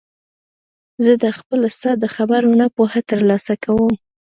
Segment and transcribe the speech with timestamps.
[1.03, 3.93] زه د خپل استاد د خبرو نه پوهه تر لاسه کوم.